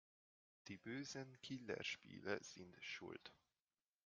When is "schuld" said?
2.83-3.35